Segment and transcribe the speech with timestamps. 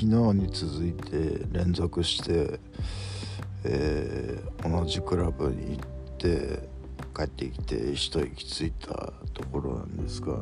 [0.00, 2.58] 昨日に続いて連続して、
[3.64, 6.70] えー、同じクラブに行って
[7.14, 8.88] 帰ってきて一息ついた
[9.34, 10.38] ところなんですが、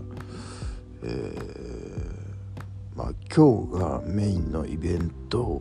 [1.02, 5.61] えー、まあ、今日がメインのイベント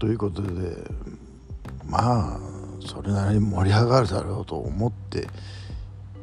[0.00, 0.76] ということで
[1.84, 2.40] まあ
[2.84, 5.28] それなりに盛り上がるだろうと思って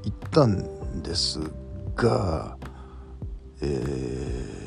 [0.03, 1.39] 行ったんです
[1.95, 2.57] が、
[3.61, 4.62] えー、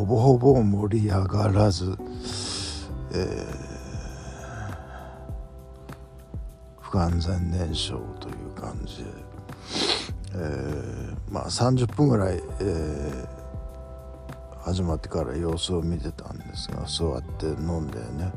[0.00, 1.94] ほぼほぼ盛り上がらず、
[3.12, 3.46] えー、
[6.80, 9.04] 不完全燃焼という感じ。
[9.04, 9.10] で、
[10.36, 13.28] えー、まあ30分ぐらい、えー、
[14.62, 18.32] 始まってから様子を見てたんですが座って飲んでね。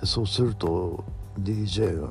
[0.00, 1.04] でそうすると
[1.40, 2.08] DJ が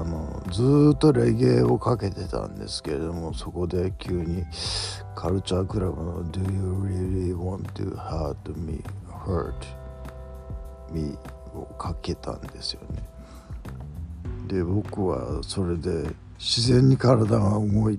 [0.00, 4.44] あのずっとレゲエをかけてたんですけれどもそこで急に
[5.14, 9.54] カルチャークラブの「Do you really want to hurt me hurt
[10.92, 11.16] me」
[11.54, 13.02] をかけたんですよね。
[14.48, 17.98] で僕はそれで自然に体が動い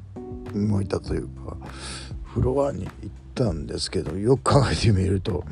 [0.54, 1.58] 動いたというか
[2.24, 2.92] フロアに行っ
[3.34, 5.44] たんですけどよく考えてみると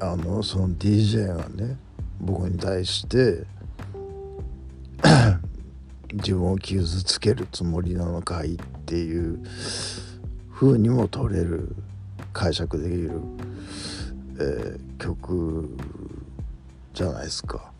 [0.00, 1.76] あのその DJ がね
[2.20, 3.44] 僕に対して
[6.12, 9.42] 自分を傷つけるつもりなのかいっていう
[10.52, 11.74] 風にも取れる
[12.32, 13.12] 解釈できる、
[14.38, 15.76] えー、曲
[16.92, 17.70] じゃないですか。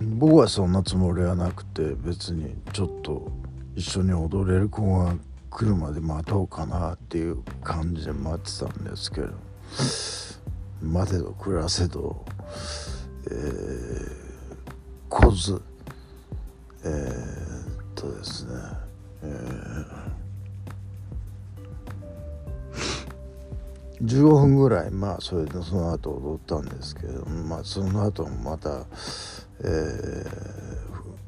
[0.00, 3.30] 僕はそんなつもりはなくて別にちょっと
[3.74, 5.14] 一緒に踊れる子が
[5.50, 9.28] 来るまで待とうかなっていう感じで待ってたんですけど
[10.82, 12.24] 待てど暮らせど、
[13.26, 14.14] えー、
[15.08, 15.60] 来ず
[16.84, 18.52] えー、っとですね、
[19.22, 28.86] えー、15分ぐらいまあそれでその後踊ったんですけどもまあその後もまた、
[29.60, 30.26] えー、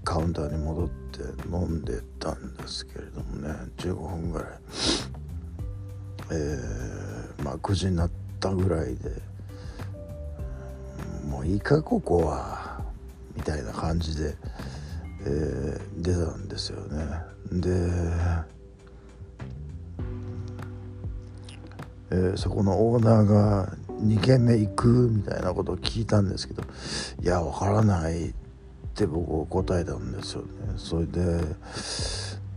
[0.05, 1.21] カウンターに戻って
[1.53, 3.55] 飲んでたんですけれどもね。
[3.79, 4.49] 15分ぐらい、
[6.31, 9.11] えー、まあ9時になったぐらいで
[11.29, 12.71] もういいかここは。
[13.37, 14.37] みたいな感じで。
[15.27, 17.05] えー、出たんですよね。
[17.53, 17.71] で、
[22.11, 26.63] えー、そこのオーナーが2軒目行くみたいなことを聞いたんですけど
[27.23, 28.33] いやわからないっ
[28.95, 30.49] て僕答えたんですよね。
[30.77, 31.21] それで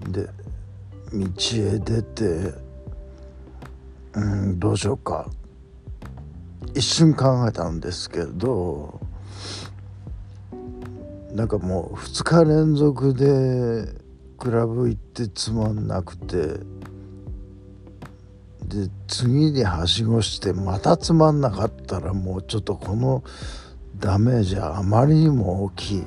[0.09, 0.27] で
[1.11, 2.53] 道へ出て
[4.13, 5.29] うんどうしようか。
[6.75, 8.99] 一瞬考えたんですけど
[11.33, 13.87] なんかもう2日連続で
[14.37, 16.59] クラブ行ってつまんなくて。
[18.63, 23.21] で次にはしごしてまたつまんなかったらもうちょっとこの
[23.99, 26.03] ダメージあまりにも大きい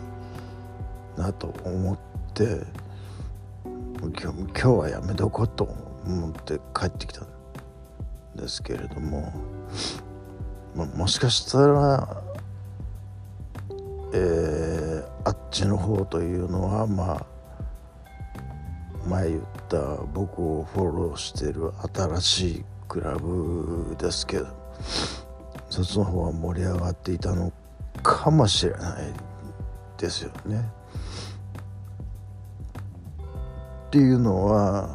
[1.18, 1.98] なと思っ
[2.32, 2.86] て。
[3.98, 4.12] 今
[4.52, 5.64] 日はやめとこうと
[6.04, 7.26] 思って帰ってきたん
[8.36, 9.32] ですけれども、
[10.74, 12.22] まもしかしたら
[14.12, 14.95] えー
[15.50, 17.26] ちの方というのはまあ
[19.06, 24.46] 前言った僕をフォローしてる新しいクラブですけど
[25.70, 27.52] そっちの方は盛り上がっていたの
[28.02, 29.12] かもしれない
[29.98, 30.68] ですよね。
[33.86, 34.90] っていうのは、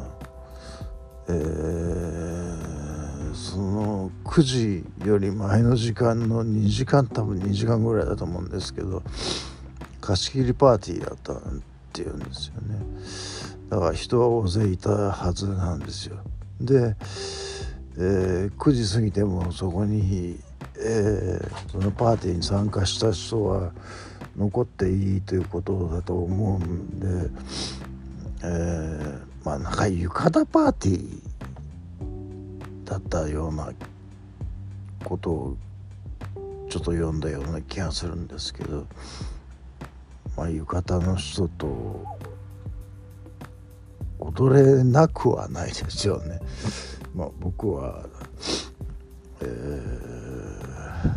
[1.28, 9.02] えー、その9時より前の時間の2時間多分2時間ぐらいだと思うんですけど
[10.02, 11.36] 貸し切りパーティーだったっ
[11.92, 12.78] ていうんですよね。
[13.70, 16.16] だから人は大勢いたはずなんですよ。
[16.60, 16.96] で、
[17.96, 20.38] えー、9時過ぎてもそこに、
[20.78, 23.72] えー、そのパーティーに参加した人は
[24.36, 27.30] 残っていいということだと思うんで、
[28.42, 33.72] えー、まあなんか浴衣パーティーだったような
[35.04, 35.56] ことを
[36.68, 38.86] ちょっと読んだような気がするんですけど
[40.42, 42.04] まあ、浴衣の人と
[44.18, 46.40] 踊れなくはないですよね。
[47.14, 48.04] まあ、僕は、
[49.40, 51.14] えー、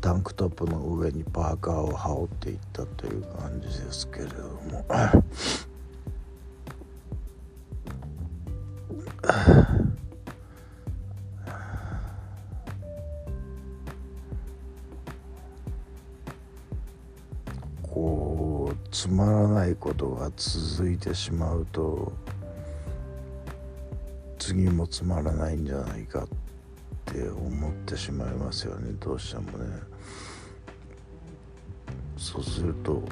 [0.00, 4.86] タンクトップの上にパーカーを羽織っていったという感じですけれども。
[20.28, 22.12] が続いてしまうと
[24.38, 26.28] 次もつまらないんじゃないかっ
[27.06, 28.92] て思ってしまいますよね。
[29.00, 29.80] どうしてもね。
[32.16, 33.02] そうすると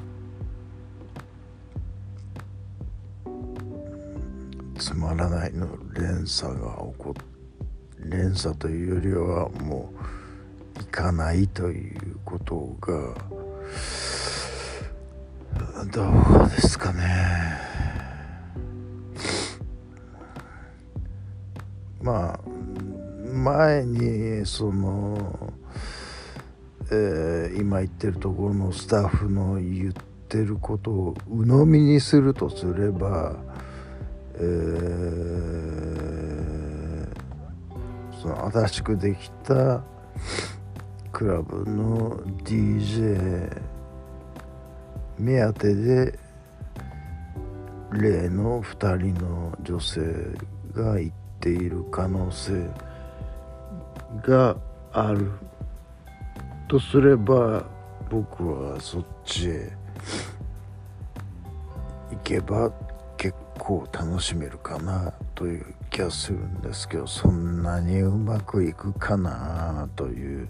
[4.77, 7.15] つまらないの連鎖が起こ
[7.99, 9.91] 連鎖というよりはも
[10.75, 13.15] う行かないということが
[15.85, 17.67] どうですかね。
[22.01, 22.39] まあ
[23.33, 25.53] 前にその、
[26.91, 29.93] えー、今言ってるところのスタッフの言っ
[30.27, 33.35] てることを鵜呑みにするとすれば、
[34.35, 37.07] えー、
[38.21, 39.83] その新しくできた
[41.11, 43.76] クラブの DJ
[45.17, 46.19] 目当てで
[47.91, 50.01] 例の2人の女性
[50.73, 52.67] が行っている可能性
[54.23, 54.55] が
[54.91, 55.31] ある
[56.67, 57.65] とすれば
[58.09, 59.71] 僕はそっちへ
[62.11, 62.71] 行けば
[63.17, 70.49] 結構楽しめるかなという気がするんですけどそんなにうまくいくかなという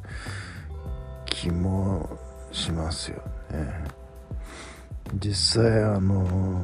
[1.25, 2.10] 気も
[2.52, 3.22] しますよ
[3.52, 3.96] ね。
[5.13, 6.63] 実際あの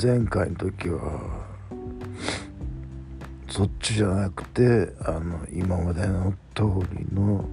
[0.00, 1.42] 前回の時は
[3.48, 6.64] そっちじゃなくてあの今までの通
[6.96, 7.44] りの、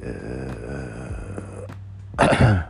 [0.00, 2.66] えー、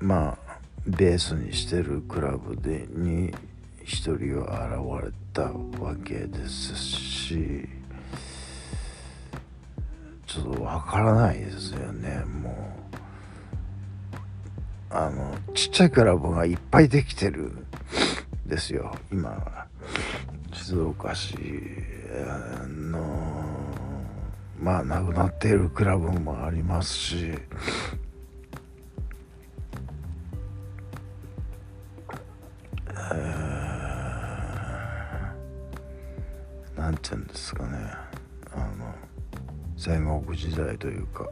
[0.04, 3.32] まあベースにしてるクラブでに
[3.82, 5.44] 一人は現れた
[5.82, 7.83] わけですし。
[10.34, 12.24] ちょっとわからないですよね。
[12.24, 12.54] もう。
[14.90, 17.52] あのちっちゃいクラブがいっぱいできてる
[18.44, 18.96] ですよ。
[19.12, 19.66] 今は。
[20.52, 21.36] 静岡市
[22.68, 23.00] の
[24.60, 27.30] まあなくなっているクラブもありますし。
[36.76, 37.78] なんて言うんですかね。
[38.52, 38.92] あの
[39.76, 41.28] 戦国時代というか、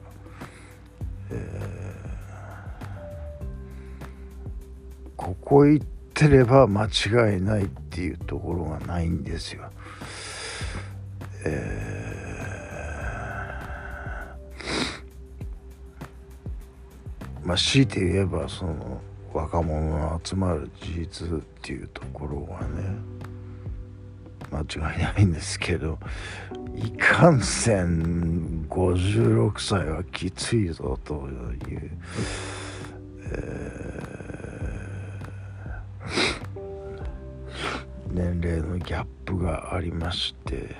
[1.30, 9.70] えー、ここ行ってれば間違いないっていうところがないんですよ。
[11.44, 19.00] えー、まあ強いて言えばその
[19.32, 22.82] 若者の集まる事実っていうところはね
[24.52, 25.98] 間違いないんですけど
[26.76, 31.90] いかんせん56歳はきついぞという、
[33.24, 40.76] えー、年齢のギャップがありまして、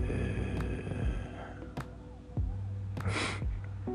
[0.00, 3.92] えー、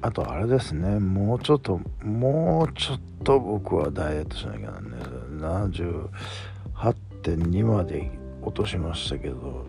[0.00, 5.11] あとあれですねもうちょっともうちょっと僕はダイエットしなきゃなんね
[5.42, 8.10] 78.2まで
[8.42, 9.66] 落としましたけど、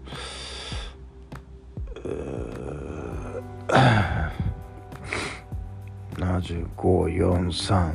[6.15, 7.93] 7543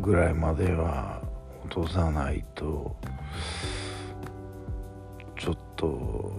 [0.00, 1.20] ぐらいまでは
[1.66, 2.96] 落とさないと
[5.38, 6.32] ちょっと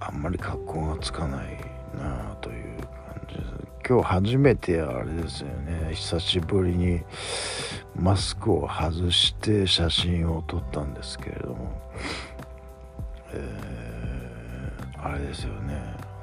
[0.00, 1.58] あんまり格好がつかない
[1.94, 2.56] なという。
[3.90, 5.90] 今日初めてあれですよね。
[5.92, 7.00] 久しぶりに
[7.96, 11.72] マスクを外して写真を撮ったんですけれども、
[13.32, 15.74] えー、あれですよね。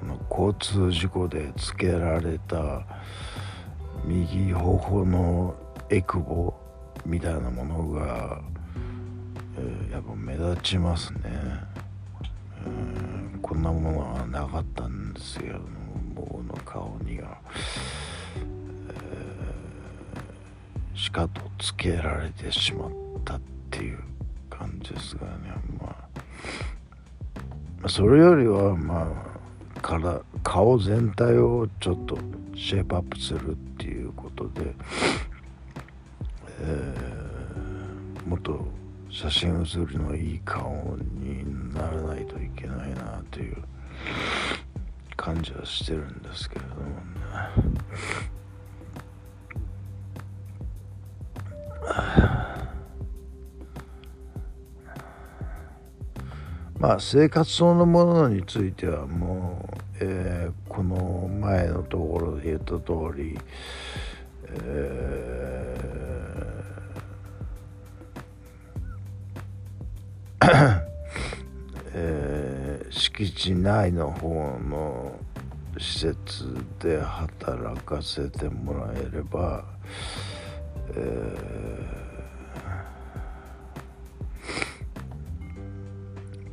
[0.01, 2.85] あの交通事故でつけられた
[4.05, 5.53] 右頬の
[5.89, 6.53] エクボ
[7.05, 8.39] みたいなものが、
[9.57, 15.59] えー、やっぱ目立ちますね、えー、こんなものはなかったんですよ
[16.17, 17.37] 僕の顔には。
[20.95, 22.91] しかとつけられてしまっ
[23.23, 23.99] たっていう
[24.49, 25.95] 感じですがねま
[27.83, 29.07] あそれよりはま
[29.75, 32.17] あから顔全体をちょっと
[32.55, 34.73] シェイプアップするっていうことで、
[36.61, 38.65] えー、もっと
[39.09, 43.63] 写真写りのいい顔にならないといけないなという
[45.17, 46.87] 感じはしてるんですけれどもね。
[56.79, 63.37] まあ生活そのものについてはもう、えー、この前のところで言った通り、
[64.51, 70.86] えー
[73.17, 74.29] 敷地内の方
[74.69, 75.19] の
[75.79, 76.45] 施設
[76.79, 79.65] で働かせてもらえれば、
[80.91, 81.81] え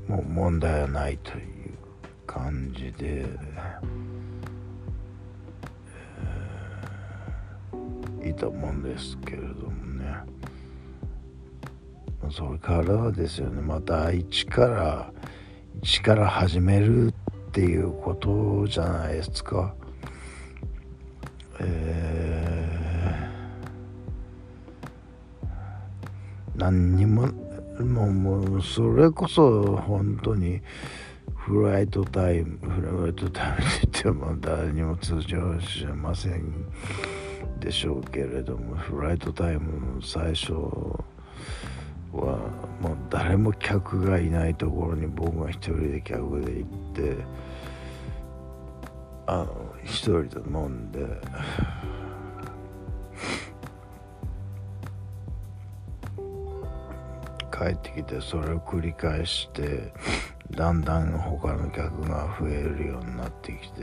[0.08, 1.74] ー、もう問題はないという
[2.26, 10.16] 感じで、えー、いいと思うんですけれどもね。
[12.30, 13.60] それからはですよね。
[13.60, 15.12] また一から
[15.84, 17.12] 一から始めるっ
[17.52, 19.74] ていうことじゃないですか。
[21.60, 27.26] えー、何にも
[27.80, 30.62] もうもうそれこそ本当に
[31.36, 36.64] フライトタイムフライトタイムって言っても誰にも通常しません
[37.60, 40.54] でしょうけれどもフライトタイムの最初
[42.16, 42.38] は
[42.80, 47.16] もう誰も客がいないところに僕が一人で客で行って
[49.26, 51.00] あの一人で飲んで
[57.56, 59.92] 帰ってきてそれを繰り返して
[60.50, 63.82] だんだん他の客が増えるようになってきて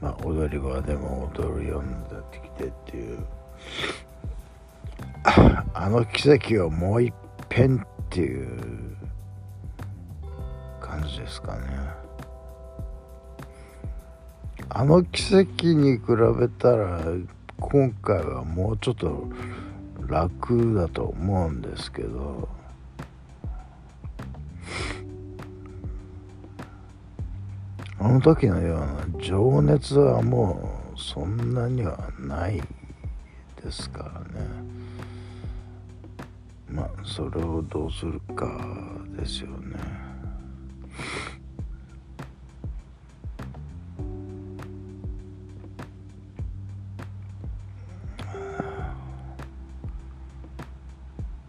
[0.00, 3.24] まあ踊り場でも踊るようになってきてっていう。
[5.72, 7.14] あの奇跡をもう一
[7.48, 8.96] 遍っていう
[10.80, 11.90] 感じですかね
[14.68, 16.02] あの奇跡に比
[16.38, 17.00] べたら
[17.58, 19.28] 今回はもうちょっと
[20.06, 22.48] 楽だと思うんですけど
[27.98, 32.62] あの時のような情熱はもうそんなにはない
[33.62, 34.79] ですからね。
[37.10, 38.46] それをどうするか
[39.18, 39.76] ですよね。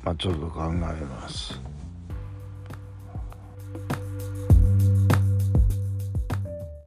[0.04, 1.71] まあちょっと考えます。